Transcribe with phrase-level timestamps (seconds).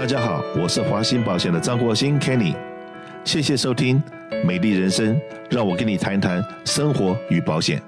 [0.00, 2.54] 大家好，我是华鑫保险的张国兴 Kenny，
[3.22, 4.02] 谢谢收听
[4.46, 5.14] 《美丽人生》，
[5.50, 7.82] 让我跟你谈谈生活与保险。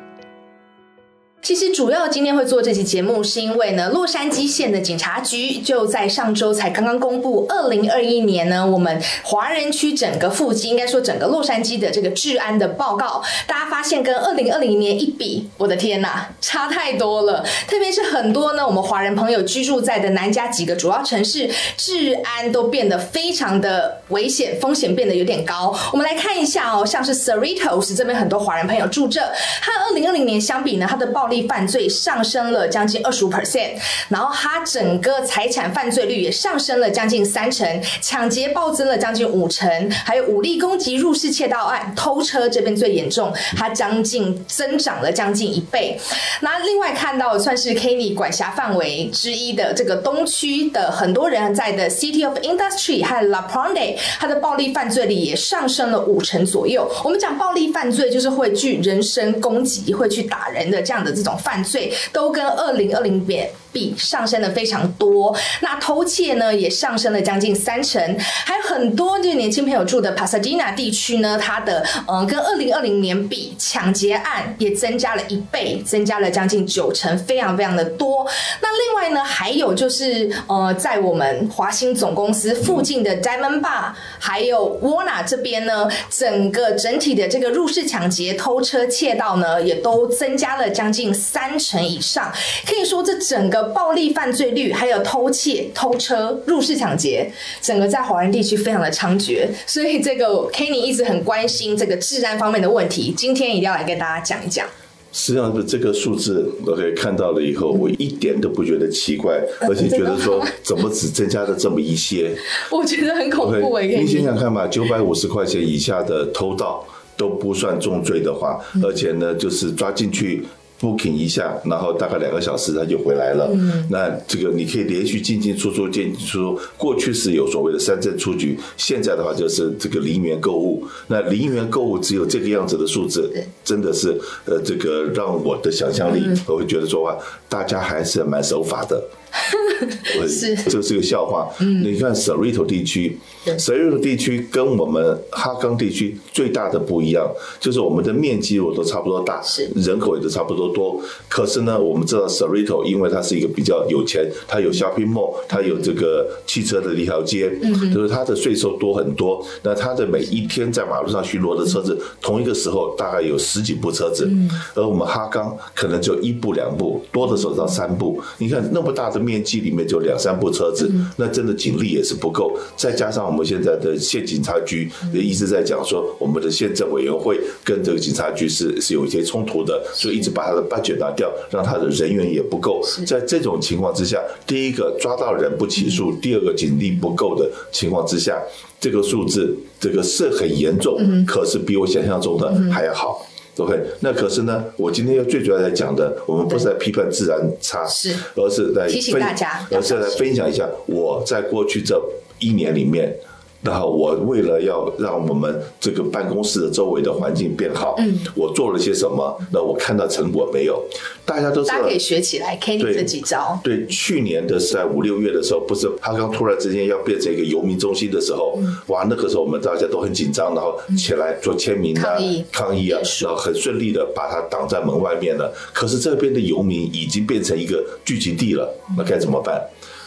[1.42, 17.44] 其实主要今天会做这期节目，是因为呢，洛杉矶县的警察局就在上周才刚刚公布，二零二一年呢，我们华人区整个附近，应该说整个洛杉矶的这个治安的报告，大家发现跟二零二零年一比，我的天呐，差太多了。
[17.66, 25.76] 特别是很多呢，我们华人朋友居住在的南加几个主要城市，治安都变得非常的危险，风险变得有点高。
[25.92, 33.72] 我们来看一下哦，像是 Cerritos 这边很多华人朋友住这，和二零二零年相比呢，它的暴力犯罪上升了将近二十五 percent，
[34.08, 45.98] 然后它整个财产犯罪率也上升了将近三成，抢劫暴增了将近五成，还有武力攻击、入室窃盗案、偷车这边最严重，它将近增长了将近一倍。
[46.42, 56.86] 那另外看到算是 Kenny 管辖范围之一的这个东区的很多人在的 City of Industry 和 La Pronde，它的暴力犯罪率也上升了五成左右。
[57.02, 65.36] 我们讲暴力犯罪就是会去人身攻击、会去打人的这样的这种犯罪，都跟二零二零年比上升的非常多。
[65.60, 78.26] 那偷窃呢也上升了将近三成，还有很多就是年轻朋友住的 Pasadena 地区呢，它的嗯跟二零二零年比，抢劫案也增加了一倍，增加了将近九成，非常非常的多。
[78.60, 92.32] 那另外呢，还有就是呃，在我们华兴总公司附近的 Diamond Bar，还有 Warna 这边呢，整个整体的这个入室抢劫、偷车窃盗呢，也都增加了将近三成以上。
[92.66, 99.46] 可以说，这整个暴力犯罪率，还有偷窃、偷车、入室抢劫，整个在华人地区非常的猖獗。
[99.66, 104.66] 所以，这个 Kenny 一直很关心这个治安方面的问题，今天一定要来跟大家讲一讲。
[105.14, 112.34] 实际上，这个数字，OK，看到了以后，我一点都不觉得奇怪， 而且觉得说，怎么只增加了这么一些？
[112.72, 113.86] 我觉得很恐怖哎！
[113.86, 116.82] 你想想看吧，九百五十块钱以下的偷盗
[117.14, 120.42] 都不算重罪的话，而且呢，就是抓进去。
[120.82, 123.48] Booking 一下，然后大概两个小时他就回来了。
[123.54, 126.60] 嗯，那这个你可以连续进进出出进进出出。
[126.76, 130.84] 过去是有所谓的三证出局，现在的话就是这个零元购物。
[131.06, 133.32] 那零元购物只有这个样子的数字，
[133.64, 137.16] 真的是呃，这个让我的想象力，我会觉得说话，
[137.48, 139.00] 大家还是蛮守法的。
[140.28, 141.48] 是，这是个笑话。
[141.60, 143.18] 嗯，你看 Cerrito 地区
[143.58, 147.28] ，Cerrito 地区跟我们哈冈地区最大的不一样，
[147.58, 151.00] 就是我们的面积我都差不多大，是人口也都差不多多。
[151.28, 159.44] 可是呢，我们知道 Cerrito 因为它是一个比较有钱，它有 shopping mall，它有这个汽车的一条街，嗯，就是它的税收多很多。
[159.62, 168.22] 那它的每一天在马路上巡逻的车子，同一个时候大概有十几部车子，嗯，而我们哈冈可能就一部两部，多的时候到三部。
[168.38, 169.21] 你看那么大的。
[169.22, 172.58] 面积里面就两三部车子，那真的警力也是不够。
[172.76, 182.82] 再加上我们现在的县警察局也一直在讲说，我们的县政委员会跟这个警察局是是有一些冲突的，所以一直把他的 budget 拿掉，让他的人员也不够。
[183.06, 188.40] 在这种情况之下，第一个抓到人不起诉，第二个警力不够的情况之下，
[188.80, 193.26] 这个数字这个是很严重，可是比我想象中的还要好。
[193.58, 202.00] OK，那可是呢，我今天要最主要来讲的，我们不是在批判自然差，是，而是来提醒大家，而是来分享一下我在过去这
[202.38, 203.14] 一年里面。
[203.62, 209.38] 然后我为了要让我们这个办公室的周围的环境变好，嗯，我做了些什么？
[209.52, 210.82] 那我看到成果没有？
[211.24, 213.60] 大家都大家可以学起来，Kenny 这几招。
[213.62, 218.58] 对，去年的是在五六月的时候，不是他刚突然之间要变成一个游民中心的时候，
[218.88, 222.18] 哇，那个时候我们大家都很紧张，然后起来做签名啊、
[222.50, 225.54] 抗议啊，然后很顺利的把它挡在门外面了。
[225.72, 228.68] 可是这边的游民已经变成一个聚集地了，
[228.98, 229.62] 那该怎么办？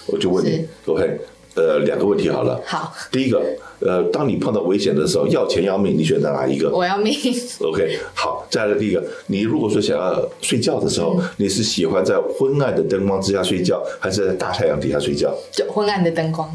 [0.08, 1.20] 我就问你，OK？
[1.56, 2.62] 呃，两个问题好了。
[2.66, 3.42] 好，第一个，
[3.80, 6.70] 呃，当你碰到危险的时候，要钱要命，你选择哪一个？
[6.70, 7.14] 我要命。
[7.62, 15.34] OK，好，再来第一个，你如果说想要睡觉的时候，你是喜欢在昏暗的灯光之下睡觉，还是在大太阳底下睡觉？
[15.52, 16.50] 就昏暗的灯光。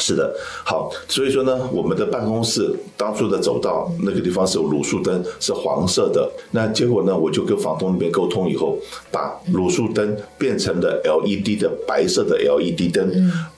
[0.00, 6.28] 是的，好，所以说呢，我们的办公室当初的走道那个地方是有卤素灯，是黄色的。
[6.52, 8.78] 那结果呢，我就跟房东那边沟通以后，
[9.12, 13.06] 把卤素灯变成了 LED 的白色的 LED 灯。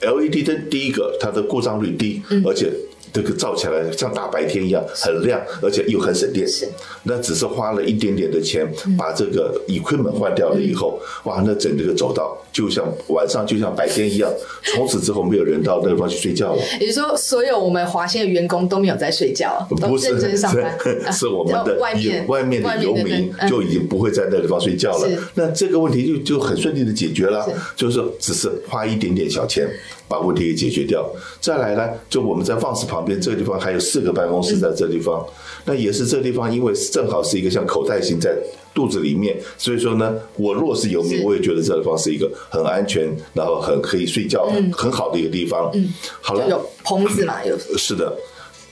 [0.01, 2.71] LED 灯第一个它的故障率低，而且
[3.13, 6.47] 这个照起来像大白天一样很亮，而且又很省电。
[6.47, 6.67] 是，
[7.03, 8.67] 那只是花了一点点的钱
[8.97, 14.29] 把这个 equipment 换掉了以后，哇，那整个走道就像晚上就像白天一样。
[14.75, 16.61] 从此之后，没有人到那地方去睡觉了。
[16.79, 20.77] 也就是说，所有我们华兴的员工都没有在睡觉，都不是认真上班。
[21.11, 25.07] 是 是我们的 外面外面的游民嗯就已经不会在那地方睡觉了。
[25.35, 29.69] 那这个问题就就很顺利的解决了是，就是只是花一点点小钱
[30.07, 31.07] 把问题给解决掉。
[31.39, 35.25] 再来呢，就我们在放肆旁边这个地方还有四个办公室在这地方，
[35.65, 38.35] 那也是这地方，因为正好是一个像口袋型在。
[38.75, 45.69] 肚子里面，所以说呢，我若是游民，我也觉得这地方是一个很安全，然后很可以睡觉、很好的一个地方。
[45.75, 48.17] 嗯，好了，有棚子嘛，有是的，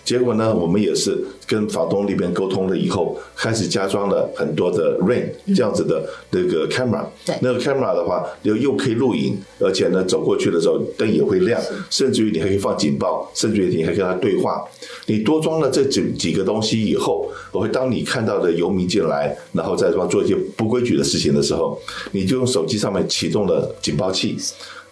[0.03, 1.17] 结果呢，我们也是
[1.47, 7.05] 跟房东那边沟通了以后，开始加装了很多的 Rain 这样子的那个 camera。
[7.25, 14.63] 对那个 camera 的话，又又可以录影，而且呢，走过去的时候灯也会亮，甚至于你还可以放警报，甚至于你还跟他对话。
[15.05, 21.79] 你多装了这几几个东西以后，我会当你看到的游民进来，然后在这方做一些不规矩的事情的时候，
[22.11, 24.35] 你就用手机上面启动了警报器。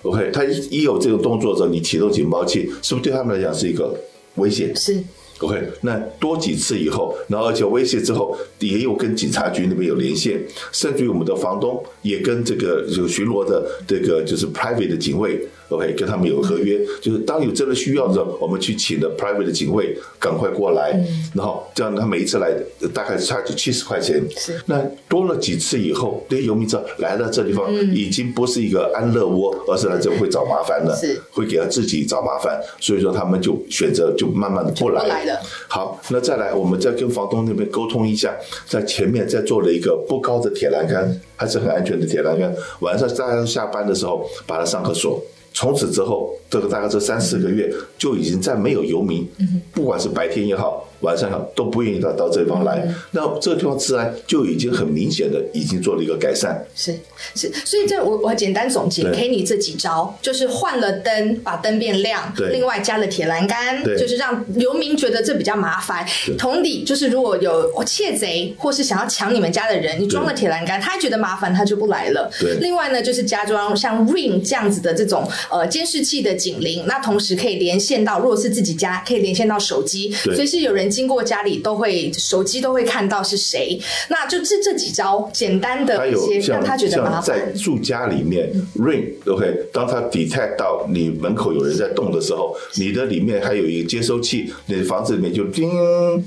[0.03, 3.94] OK，他一一有这个动作的时候，你启动警报器，是不是对他们来讲是一个
[4.39, 4.75] 危险？
[4.75, 4.97] 是
[5.39, 10.41] OK，那多几次以后，然后而且威胁之后，也有跟警察局那边有连线，
[10.74, 15.39] 甚至于我们的房东也跟这个就巡逻的这个就是 private 的警卫
[15.69, 20.92] ，OK，跟他们有合约，就是当有真的需要的时候，我们去请的 private 的警卫赶快过来，
[21.33, 22.51] 然后这样他每一次来
[22.81, 38.36] 呃大概差就七十块钱，是那多了几次以后，这些游民知道来到这地方已经不是一个安乐窝，而是来这会找麻烦的，是会给他自己找麻烦，所以说他们就选择就慢慢的不来不来了好，那再来，我们再跟房东那边沟通一下，
[38.68, 42.54] 在前面再做了一个不高的铁栏杆，还是很安全的铁栏杆。
[42.80, 45.22] 晚上大家下班的时候把它上个锁。
[45.54, 49.28] 从此之后，这个大概这三四个月就已经再没有游民，
[49.72, 52.88] 不管是白天也好，晚上也好，都不愿意到到这地方来。
[53.12, 56.66] 那这个地方治安就已经很明显的已经做了一个改善。
[56.75, 56.94] 是
[57.36, 66.06] 是，所以这我我简单总结对 Kenny 这几招，就是换了灯，把灯变亮，对另外加了铁栏杆，对就是让游民觉得这比较麻烦。
[66.38, 72.30] 同理，就是如果有窃贼或是想要抢你们家的人，你装了铁栏杆，他觉得麻烦，他就不来了。
[72.40, 83.80] 对另外呢，就是加装像 Ring 这样子的这种呃监视器的警铃，那同时可以连线到，如果是自己家，可以连线到手机，对随时有人经过家里都会手机都会看到是谁。
[84.09, 87.56] 那就这这几招简单的一还有些让他觉得麻像在烦。
[87.56, 95.69] 住家里面 ring，OK，当他 detect 到你门口有人在动的时候，你的里面还有一个接收器，你的房子里面就叮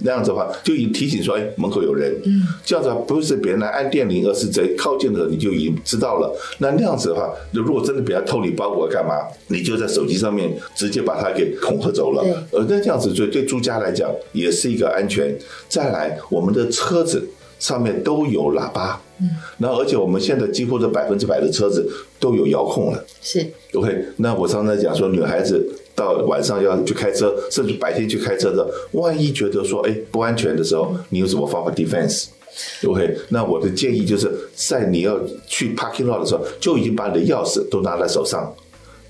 [0.02, 2.12] 那样子的话，就已经提醒说，哎，门口有人。
[2.24, 6.32] 嗯，这样子不是别人来按电铃，而是在靠近的你就已经知道了。
[6.58, 9.14] 那那样子的话，如果真的别人偷你包裹干嘛，
[9.48, 12.22] 你就在手机上面直接把它给恐吓走了。
[12.22, 15.36] 对呃，那这样子对对住家来讲也是一个安全。
[15.68, 17.26] 再来，我们的车子
[17.58, 21.90] 上面都有喇叭，嗯，然后而且我们现在几乎的百分之百的车子
[22.20, 23.04] 都有遥控了。
[23.20, 38.54] 是 OK，那我常常讲说，女孩子到晚上要去开车，甚至白天去开车的，万一觉得说哎不安全的时候，你有什么方法 defense？OK，那我的建议就是在你要去 parking lot 的时候，就已经把你的钥匙都拿在手上。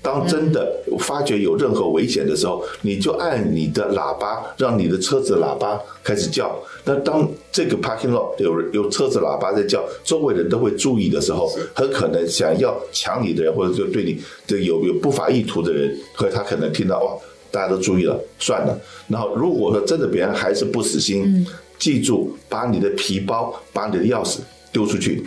[0.03, 0.69] 当真的
[0.99, 6.53] 发觉有任何危险的时候，你就按你的喇叭，让你的车子喇叭开始叫。
[6.83, 17.15] 那当这个 parking lot 有有车子喇叭在叫，周围人都会注意的时候，很可能想要抢你的人，或者就对你这有有不法意图的人，和他可能听到哇，
[17.49, 18.77] 大家都注意了，算了。
[19.07, 21.47] 然后如果说真的别人还是不死心，
[21.79, 24.39] 记住把你的皮包、把你的钥匙
[24.73, 25.23] 丢出去。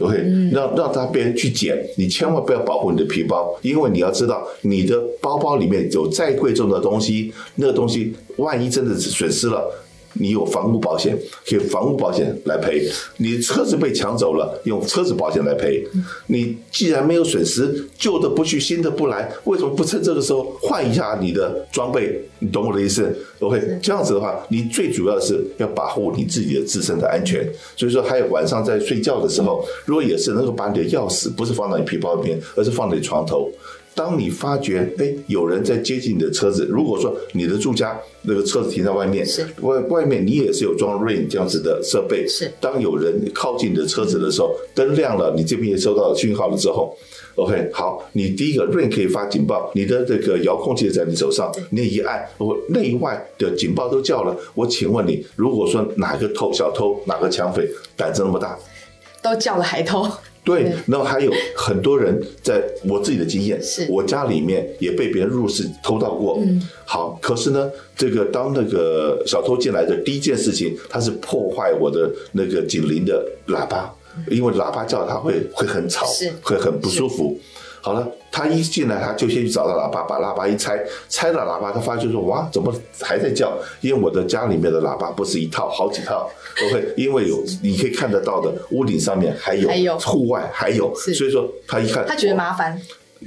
[0.00, 0.16] OK，
[0.52, 9.70] 让让他别人去捡，你千万不要保护你的皮包，因为你要知道，你的包包里面有再贵重的东西，那个东西万一真的损失了。
[10.14, 15.84] 你有房屋保险，可以房屋保险来赔；你车子被抢走了，用车子保险来赔。
[16.26, 22.20] 你既然没有损失，旧的不去，新的不来，为什么不趁这个时候换一下你的装备？
[22.40, 27.48] 你懂我的意思？OK，这样子的话，你最主要是要保护你自己的自身的安全。
[27.76, 33.50] 所以说，还有晚上在睡觉的时候，如果也是能够把你的钥匙不是放到你皮包里面，而是放在你床头。
[33.98, 46.96] 当你发觉哎有人在接近你的车子，如果说你的住家那个车子停在外面，是外外面你也是有装 Rain 这样子的设备，是当有人靠近你的车子的时候，灯亮了，你这边也收到了讯号了之后。
[47.34, 54.36] OK，好，你第一个 Rain 可以发警报，你的这个遥控器在你手上，你一按，我内外的警报都叫了。
[54.54, 58.56] 我请问你，如果说哪个偷小偷、哪个抢匪胆子那么大，
[59.22, 60.08] 都叫了还偷，
[60.44, 66.38] 对对，然后还有很多人在我自己的经验是，我家里面也被别人入室偷盗过。
[66.40, 73.94] 嗯，好，可是呢，这个当那个小偷进来的第一件事情，他是破坏我的那个警铃的喇叭，
[74.30, 77.38] 因为喇叭叫他会会很吵是，会很不舒服。
[77.80, 83.56] 好了，他一进来，他就先去找到喇叭，把喇叭一拆，拆了喇叭，他发现说哇，怎么还在叫？
[83.80, 86.28] 因为我的家里面的喇叭不是一套，好几套。
[86.66, 92.80] OK，因为有你可以看得到的，屋顶上面还有，还有户外还有，所以说他一看，他觉得麻烦，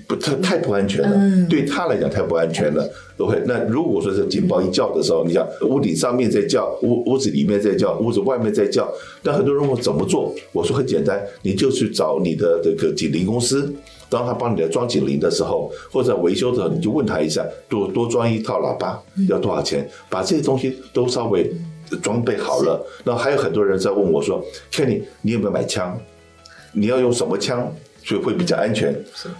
[0.06, 2.90] 不，他太不安全了，嗯对他来讲太不安全了。
[3.18, 8.92] OK，那如果说是警报一叫的时候，你想屋顶上面在叫，屋屋子里面在叫，屋子外面在叫，
[9.22, 10.34] 那很多人问我怎么做？
[10.52, 13.72] 我说很简单，你就去找你的这个警铃公司，
[14.12, 19.90] 当他帮你来装警铃的时候，或者维修的时候，你就问他一下，多多装一套喇叭要多少钱？
[20.10, 21.50] 把这些东西都稍微
[22.04, 22.86] 装备好了。
[23.06, 25.98] 那还有很多人在问我说，Kenny，你有没有买枪？
[26.74, 28.94] 你要用什么枪，所以会比较安全。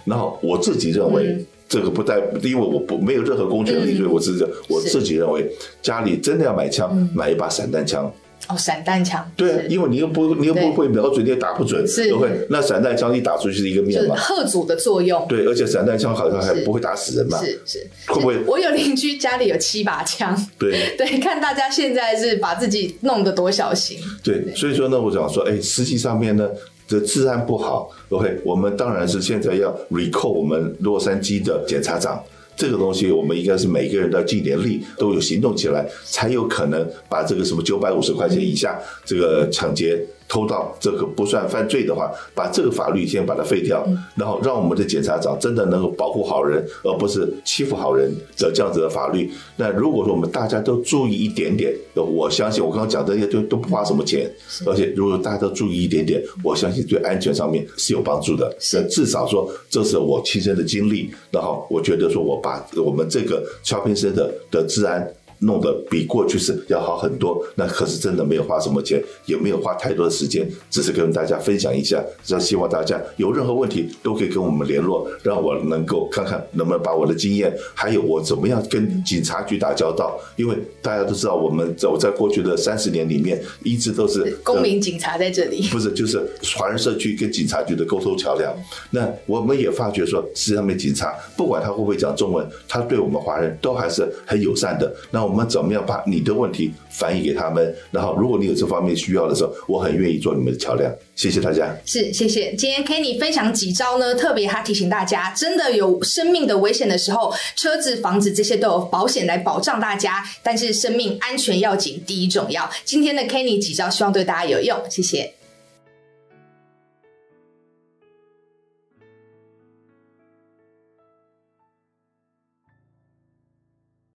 [0.06, 1.26] 然后我自己认为。
[1.26, 5.50] 嗯这个不带，因为我不没有任何公权力，嗯所以我自己我自己认为，
[5.80, 8.12] 家里真的要买枪，买一把散弹枪。
[8.48, 12.04] 哦，散弹枪，对啊，因为你又不你又不会瞄准，你也打不准，是。
[12.04, 12.28] 对不会？
[12.50, 17.86] 那散弹枪一打出去是一个就是面嘛，贺阻的作用，对，而且散弹枪好像还不会打死人嘛，是是。
[18.06, 18.38] 会不会？
[18.46, 20.94] 我有邻居家里有七把枪，对。
[20.96, 26.48] 对，看大家现在是把自己弄得多小心，对，所以说呢，我想说，哎，实际上面呢。
[26.84, 32.22] 这治安不好，OK，我们当然是现在要 recall 我们洛杉矶的检察长，
[32.62, 40.00] 这个东西我们应该是每个人都要尽点力，都有行动起来，才有可能把这个什么九百五十块钱以下这个抢劫、
[40.32, 43.86] 偷盗这个不算犯罪的话，把这个法律先把它废掉，
[44.16, 49.30] 然后让我们的检察长真的能够保护好人，而不是欺负好人的这样子的法律。
[49.56, 54.26] 那如果说我们大家都注意一点点，我相信我刚刚讲的那些都都不花什么钱，
[54.64, 58.50] 而且如果大家都注意一点点，我相信对安全上面是有帮助的。
[58.58, 65.06] 是至少说这是我亲身的经历，然后我觉得说我把我们这个 shopping center 的治安。
[65.42, 72.02] 弄得比过去是要好很多，那可是真的没有花什么钱，也没有花太多的时间，只是跟大家分享一下。
[72.24, 80.18] 这希望大家有任何问题都可以跟我们联络，让我能够看看能不能把我的经验，还有我怎么样跟警察局打交道。
[80.36, 86.20] 因为大家都知道，我们在我在过去的三十年里面，一直都是公民警察在这里，不是，就是
[86.56, 88.54] 华人社区跟警察局的沟通桥梁。
[88.90, 94.94] 那我们也发觉说，实际上面警察不管他会不会讲中文，他对我们华人都还是很友善的。
[95.10, 97.74] 那我我们怎么样把你的问题反映给他们？
[97.90, 100.92] 然后，如果你有这方面需要的时候，我很愿意做你们的桥梁。
[101.16, 101.74] 谢谢大家。
[101.86, 102.54] 是，谢谢。
[102.54, 104.14] 今天 Kenny 分享几招呢？
[104.14, 112.70] 特别他提醒大家，真的有生命的危险的时候，车子、房子这些都有保险来保障大家，但是生命安全要紧，第一重要。
[112.84, 115.32] 今天的 Kenny 几招，希望对大家有用，谢谢。